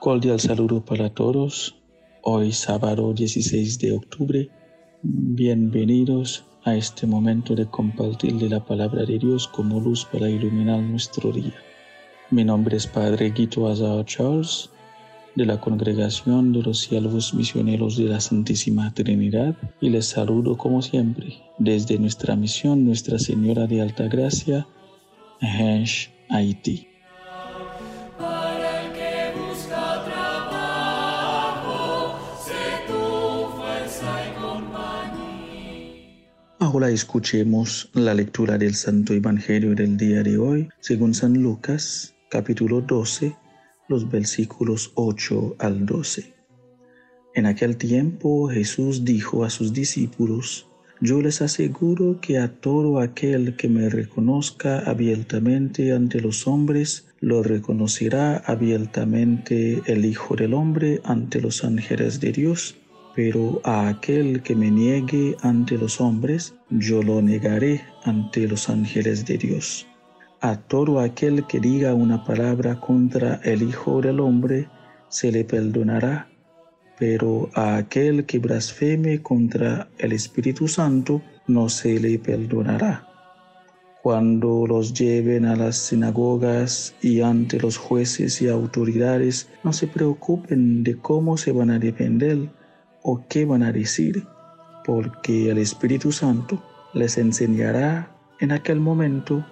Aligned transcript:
Cordial 0.00 0.40
saludo 0.40 0.84
para 0.84 1.08
todos. 1.10 1.76
Hoy 2.22 2.52
sábado 2.52 3.12
16 3.14 3.78
de 3.78 3.92
octubre. 3.92 4.50
Bienvenidos 5.02 6.44
a 6.64 6.74
este 6.74 7.06
momento 7.06 7.54
de 7.54 7.66
compartir 7.66 8.34
de 8.34 8.48
la 8.48 8.64
palabra 8.64 9.04
de 9.04 9.18
Dios 9.18 9.46
como 9.46 9.78
luz 9.78 10.06
para 10.10 10.28
iluminar 10.28 10.80
nuestro 10.80 11.30
día. 11.32 11.54
Mi 12.32 12.44
nombre 12.44 12.76
es 12.76 12.86
Padre 12.86 13.30
Guito 13.30 13.66
Azar 13.66 14.04
Charles, 14.04 14.70
de 15.34 15.44
la 15.46 15.60
Congregación 15.60 16.52
de 16.52 16.62
los 16.62 16.78
Siervos 16.78 17.34
Misioneros 17.34 17.96
de 17.96 18.04
la 18.04 18.20
Santísima 18.20 18.94
Trinidad, 18.94 19.56
y 19.80 19.90
les 19.90 20.06
saludo 20.06 20.56
como 20.56 20.80
siempre 20.80 21.42
desde 21.58 21.98
nuestra 21.98 22.36
misión 22.36 22.84
Nuestra 22.84 23.18
Señora 23.18 23.66
de 23.66 23.80
Alta 23.80 24.06
Gracia, 24.06 24.64
Hensh, 25.40 26.12
Haití. 26.28 26.86
Ahora 36.60 36.90
escuchemos 36.90 37.90
la 37.94 38.14
lectura 38.14 38.56
del 38.56 38.76
Santo 38.76 39.14
Evangelio 39.14 39.74
del 39.74 39.96
día 39.96 40.22
de 40.22 40.38
hoy, 40.38 40.68
según 40.78 41.14
San 41.14 41.34
Lucas, 41.34 42.14
capítulo 42.30 42.80
12, 42.80 43.36
los 43.88 44.08
versículos 44.08 44.92
8 44.94 45.56
al 45.58 45.84
12. 45.84 46.32
En 47.34 47.44
aquel 47.44 47.76
tiempo 47.76 48.48
Jesús 48.48 49.04
dijo 49.04 49.44
a 49.44 49.50
sus 49.50 49.72
discípulos, 49.72 50.68
Yo 51.00 51.20
les 51.20 51.42
aseguro 51.42 52.20
que 52.20 52.38
a 52.38 52.60
todo 52.60 53.00
aquel 53.00 53.56
que 53.56 53.68
me 53.68 53.88
reconozca 53.88 54.78
abiertamente 54.78 55.92
ante 55.92 56.20
los 56.20 56.46
hombres, 56.46 57.08
lo 57.18 57.42
reconocerá 57.42 58.36
abiertamente 58.36 59.82
el 59.86 60.04
Hijo 60.04 60.36
del 60.36 60.54
Hombre 60.54 61.00
ante 61.02 61.40
los 61.40 61.64
ángeles 61.64 62.20
de 62.20 62.30
Dios. 62.30 62.76
Pero 63.16 63.60
a 63.64 63.88
aquel 63.88 64.42
que 64.42 64.54
me 64.54 64.70
niegue 64.70 65.36
ante 65.42 65.76
los 65.76 66.00
hombres, 66.00 66.54
yo 66.70 67.02
lo 67.02 67.20
negaré 67.22 67.82
ante 68.04 68.46
los 68.46 68.68
ángeles 68.68 69.26
de 69.26 69.36
Dios. 69.36 69.89
A 70.42 70.56
todo 70.56 71.00
aquel 71.00 71.46
que 71.46 71.60
diga 71.60 71.92
una 71.92 72.24
palabra 72.24 72.80
contra 72.80 73.40
el 73.44 73.60
Hijo 73.62 74.00
del 74.00 74.20
Hombre, 74.20 74.68
se 75.10 75.30
le 75.30 75.44
perdonará, 75.44 76.30
pero 76.98 77.50
a 77.54 77.76
aquel 77.76 78.24
que 78.24 78.38
blasfeme 78.38 79.20
contra 79.20 79.90
el 79.98 80.12
Espíritu 80.12 80.66
Santo, 80.66 81.20
no 81.46 81.68
se 81.68 82.00
le 82.00 82.18
perdonará. 82.18 83.06
Cuando 84.02 84.66
los 84.66 84.94
lleven 84.94 85.44
a 85.44 85.56
las 85.56 85.76
sinagogas 85.76 86.94
y 87.02 87.20
ante 87.20 87.60
los 87.60 87.76
jueces 87.76 88.40
y 88.40 88.48
autoridades, 88.48 89.50
no 89.62 89.74
se 89.74 89.88
preocupen 89.88 90.82
de 90.84 90.96
cómo 90.96 91.36
se 91.36 91.52
van 91.52 91.68
a 91.68 91.78
defender 91.78 92.48
o 93.02 93.22
qué 93.28 93.44
van 93.44 93.62
a 93.62 93.72
decir, 93.72 94.24
porque 94.86 95.50
el 95.50 95.58
Espíritu 95.58 96.12
Santo 96.12 96.62
les 96.94 97.18
enseñará 97.18 98.10
en 98.38 98.52
aquel 98.52 98.80
momento 98.80 99.44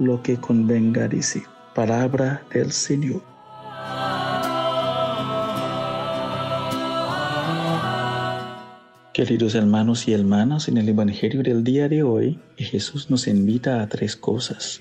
lo 0.00 0.22
que 0.22 0.38
convenga 0.38 1.06
decir. 1.06 1.44
Palabra 1.74 2.42
del 2.52 2.72
Señor. 2.72 3.22
Queridos 9.12 9.54
hermanos 9.54 10.08
y 10.08 10.14
hermanas, 10.14 10.68
en 10.68 10.78
el 10.78 10.88
Evangelio 10.88 11.42
del 11.42 11.62
día 11.62 11.88
de 11.88 12.02
hoy, 12.02 12.38
Jesús 12.56 13.10
nos 13.10 13.26
invita 13.26 13.82
a 13.82 13.88
tres 13.88 14.16
cosas. 14.16 14.80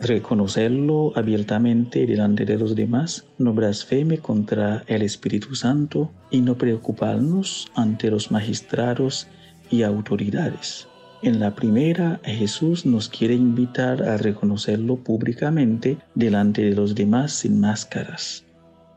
Reconocerlo 0.00 1.12
abiertamente 1.14 2.06
delante 2.06 2.46
de 2.46 2.56
los 2.56 2.74
demás, 2.74 3.26
no 3.38 3.52
blasfeme 3.52 4.18
contra 4.18 4.84
el 4.86 5.02
Espíritu 5.02 5.54
Santo 5.54 6.10
y 6.30 6.40
no 6.40 6.56
preocuparnos 6.56 7.70
ante 7.74 8.10
los 8.10 8.30
magistrados 8.30 9.28
y 9.70 9.82
autoridades. 9.82 10.88
En 11.24 11.40
la 11.40 11.54
primera, 11.54 12.20
Jesús 12.22 12.84
nos 12.84 13.08
quiere 13.08 13.32
invitar 13.32 14.02
a 14.02 14.18
reconocerlo 14.18 14.96
públicamente 14.96 15.96
delante 16.14 16.60
de 16.60 16.74
los 16.74 16.94
demás 16.94 17.32
sin 17.32 17.60
máscaras. 17.60 18.44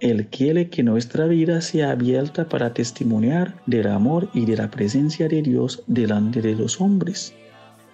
Él 0.02 0.28
quiere 0.28 0.70
que 0.70 0.84
nuestra 0.84 1.26
vida 1.28 1.62
sea 1.62 1.92
abierta 1.92 2.50
para 2.50 2.74
testimoniar 2.74 3.56
del 3.66 3.88
amor 3.88 4.30
y 4.34 4.46
de 4.46 4.58
la 4.58 4.70
presencia 4.70 5.30
de 5.30 5.42
Dios 5.42 5.84
delante 5.88 6.42
de 6.42 6.54
los 6.54 6.82
hombres. 6.82 7.34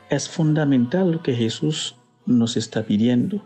Es 0.10 0.28
fundamental 0.28 1.12
lo 1.12 1.22
que 1.22 1.36
Jesús 1.36 1.96
nos 2.26 2.58
está 2.58 2.82
pidiendo, 2.88 3.46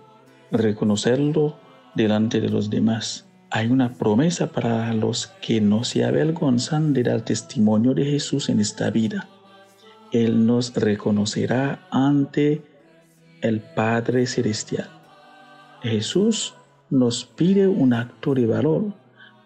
reconocerlo 0.54 1.58
delante 1.96 2.40
de 2.40 2.48
los 2.48 2.70
demás. 2.70 3.28
Hay 3.52 3.68
una 3.68 3.92
promesa 3.92 4.54
para 4.54 4.94
los 4.94 5.28
que 5.42 5.60
no 5.60 5.84
se 5.84 6.06
avergonzan 6.06 6.94
de 6.94 7.04
dar 7.04 7.26
testimonio 7.26 7.94
de 7.94 8.06
Jesús 8.06 8.48
en 8.48 8.62
esta 8.62 8.90
vida. 8.90 9.28
Él 10.12 10.46
nos 10.46 10.74
reconocerá 10.74 11.88
ante 11.92 12.62
el 13.42 13.60
Padre 13.60 14.26
Celestial. 14.26 14.90
Jesús 15.82 16.56
nos 16.90 17.26
pide 17.26 17.68
un 17.68 17.94
acto 17.94 18.34
de 18.34 18.46
valor 18.46 18.94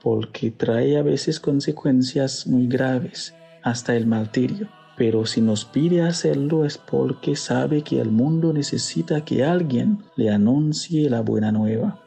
porque 0.01 0.51
trae 0.51 0.97
a 0.97 1.03
veces 1.03 1.39
consecuencias 1.39 2.47
muy 2.47 2.67
graves, 2.67 3.35
hasta 3.63 3.95
el 3.95 4.07
martirio. 4.07 4.69
Pero 4.97 5.25
si 5.25 5.41
nos 5.41 5.66
pide 5.66 6.03
hacerlo 6.03 6.66
es 6.66 6.77
porque 6.77 7.35
sabe 7.35 7.81
que 7.81 8.00
el 8.00 8.11
mundo 8.11 8.53
necesita 8.53 9.23
que 9.25 9.44
alguien 9.44 10.00
le 10.16 10.29
anuncie 10.29 11.09
la 11.09 11.21
buena 11.21 11.51
nueva. 11.51 12.00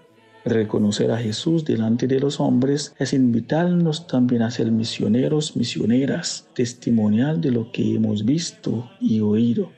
Reconocer 0.44 1.10
a 1.10 1.16
Jesús 1.16 1.65
delante 1.65 2.06
de 2.06 2.21
los 2.21 2.38
hombres 2.38 2.94
es 2.99 3.15
invitarnos 3.15 4.06
también 4.06 4.43
a 4.43 4.50
ser 4.50 4.71
misioneros, 4.71 5.56
misioneras, 5.56 6.49
testimonial 6.55 7.41
de 7.41 7.50
lo 7.50 7.72
que 7.72 7.94
hemos 7.94 8.27
visto 8.27 8.91
y 9.00 9.21
oído. 9.21 9.71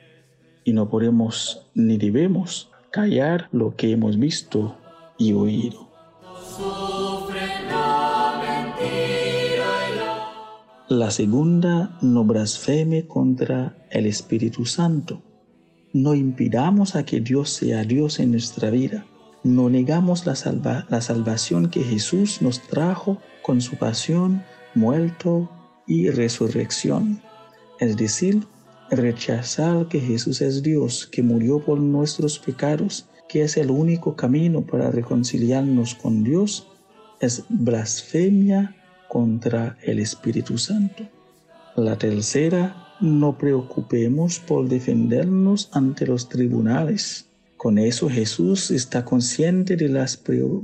Y 0.65 0.73
no 0.73 0.89
podemos 0.89 1.65
ni 1.73 1.97
debemos 1.97 2.69
callar 2.91 3.47
lo 3.53 3.77
que 3.77 3.91
hemos 3.91 4.19
visto 4.19 4.75
y 5.17 5.31
oído. 5.31 5.87
La 10.89 11.11
segunda, 11.11 11.97
no 12.01 12.25
blasfeme 12.25 13.07
contra 13.07 13.77
el 13.89 14.05
Espíritu 14.05 14.65
Santo. 14.65 15.21
No 15.93 16.13
impidamos 16.13 16.97
a 16.97 17.05
que 17.05 17.21
Dios 17.21 17.51
sea 17.51 17.83
Dios 17.83 18.19
en 18.19 18.31
nuestra 18.31 18.69
vida. 18.69 19.05
No 19.47 19.69
negamos 19.69 20.25
la, 20.25 20.35
salva- 20.35 20.85
la 20.89 20.99
salvación 20.99 21.69
que 21.69 21.81
Jesús 21.81 22.41
nos 22.41 22.59
trajo 22.59 23.17
con 23.41 23.61
su 23.61 23.77
pasión, 23.77 24.43
muerto 24.75 25.49
y 25.87 26.09
resurrección. 26.09 27.21
Es 27.79 27.95
decir, 27.95 28.45
rechazar 28.91 29.87
que 29.87 30.01
Jesús 30.01 30.41
es 30.41 30.63
Dios, 30.63 31.07
que 31.07 31.23
murió 31.23 31.63
por 31.63 31.79
nuestros 31.79 32.39
pecados, 32.39 33.07
que 33.29 33.43
es 33.43 33.55
el 33.55 33.71
único 33.71 34.17
camino 34.17 34.65
para 34.65 34.91
reconciliarnos 34.91 35.95
con 35.95 36.25
Dios, 36.25 36.67
es 37.21 37.45
blasfemia 37.47 38.75
contra 39.07 39.77
el 39.81 39.99
Espíritu 39.99 40.57
Santo. 40.57 41.03
La 41.77 41.97
tercera, 41.97 42.83
no 42.99 43.37
preocupemos 43.37 44.39
por 44.39 44.67
defendernos 44.67 45.69
ante 45.71 46.05
los 46.05 46.27
tribunales. 46.27 47.26
Con 47.67 47.79
eso 47.79 48.09
Jesús 48.09 48.71
está 48.71 49.03
consciente 49.03 49.75
de 49.75 49.89
las 49.89 50.15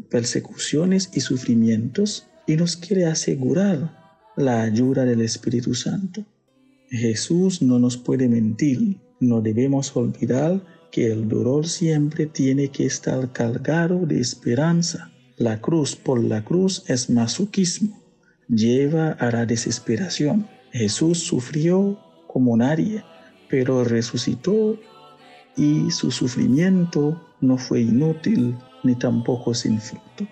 persecuciones 0.09 1.09
y 1.13 1.19
sufrimientos 1.19 2.27
y 2.47 2.55
nos 2.55 2.77
quiere 2.77 3.07
asegurar 3.07 4.21
la 4.37 4.61
ayuda 4.61 5.03
del 5.03 5.19
Espíritu 5.19 5.75
Santo. 5.75 6.23
Jesús 6.89 7.61
no 7.61 7.77
nos 7.77 7.97
puede 7.97 8.29
mentir. 8.29 9.01
No 9.19 9.41
debemos 9.41 9.93
olvidar 9.97 10.63
que 10.93 11.11
el 11.11 11.27
dolor 11.27 11.67
siempre 11.67 12.25
tiene 12.25 12.69
que 12.69 12.85
estar 12.85 13.33
cargado 13.33 14.05
de 14.05 14.21
esperanza. 14.21 15.11
La 15.35 15.59
cruz 15.59 15.97
por 15.97 16.23
la 16.23 16.45
cruz 16.45 16.85
es 16.87 17.09
masoquismo. 17.09 18.01
Lleva 18.47 19.11
a 19.11 19.29
la 19.29 19.45
desesperación. 19.45 20.47
Jesús 20.71 21.19
sufrió 21.19 21.99
como 22.27 22.55
nadie, 22.55 23.03
pero 23.49 23.83
resucitó 23.83 24.79
y 25.55 25.91
su 25.91 26.11
sufrimiento 26.11 27.21
no 27.41 27.57
fue 27.57 27.81
inútil 27.81 28.55
ni 28.83 28.95
tampoco 28.95 29.53
sin 29.53 29.79
fruto. 29.79 30.27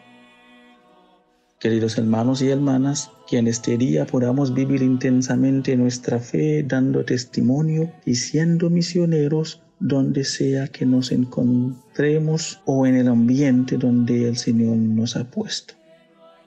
Queridos 1.59 1.97
hermanos 2.00 2.41
y 2.41 2.50
hermanas, 2.50 3.12
que 3.27 3.38
en 3.38 3.47
este 3.47 3.77
día 3.77 4.07
podamos 4.07 4.53
vivir 4.53 4.81
intensamente 4.81 5.77
nuestra 5.77 6.18
fe, 6.19 6.63
dando 6.63 7.06
testimonio 7.06 7.91
y 8.03 8.15
siendo 8.15 8.71
misioneros 8.71 9.62
donde 9.79 10.23
sea 10.23 10.68
que 10.68 10.85
nos 10.85 11.12
encontremos 11.12 12.62
o 12.65 12.88
en 12.88 12.95
el 12.95 13.07
ambiente 13.07 13.77
donde 13.77 14.27
el 14.27 14.38
Señor 14.38 14.77
nos 14.77 15.15
ha 15.15 15.29
puesto. 15.29 15.75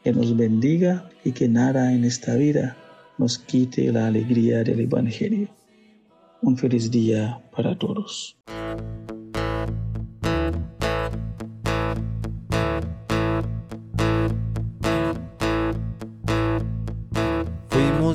que 0.03 0.13
nos 0.13 0.37
bendiga 0.37 1.09
y 1.25 1.33
que 1.33 1.49
nada 1.49 1.95
en 1.95 2.05
esta 2.05 2.35
vida 2.35 2.77
nos 3.17 3.39
quite 3.39 3.91
la 3.91 4.07
alegría 4.07 4.63
del 4.63 4.81
Evangelio. 4.81 5.49
Un 6.43 6.59
feliz 6.59 6.91
día 6.91 7.41
para 7.57 7.79
todos. 7.79 8.37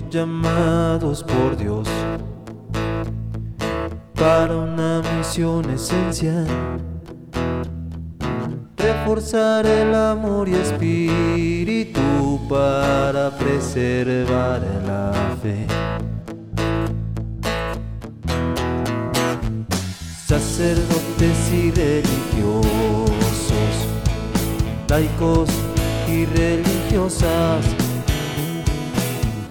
Llamados 0.10 1.24
por 1.24 1.56
Dios 1.56 1.88
para 4.16 4.56
una 4.56 5.02
misión 5.18 5.70
esencial 5.70 6.48
reforzar 9.10 9.66
el 9.66 9.94
amor 9.94 10.48
y 10.48 10.56
espíritu 10.56 12.40
para 12.50 13.30
preservar 13.38 14.62
la 14.86 15.36
fe. 15.42 15.66
Sacerdotes 20.26 21.52
y 21.54 21.72
religiosos, 21.72 23.12
laicos 24.88 25.50
y 26.08 26.26
religiosas, 26.26 27.66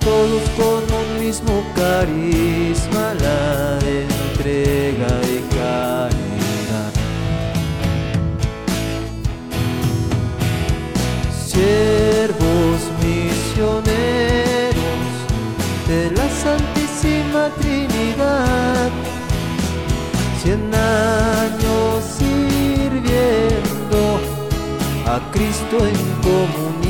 todos 0.09 0.45
con 0.61 0.83
un 1.01 1.09
mismo 1.25 1.55
carisma, 1.75 3.05
la 3.25 3.79
entrega 4.05 5.13
y 5.35 5.37
caridad. 5.55 6.93
Siervos 11.47 12.79
misioneros 13.05 15.05
de 15.89 16.01
la 16.17 16.27
Santísima 16.45 17.43
Trinidad, 17.61 18.91
cien 20.43 20.63
años 20.75 21.97
sirviendo 22.19 24.01
a 25.07 25.09
Cristo 25.33 25.77
en 25.93 26.01
comunidad. 26.23 26.88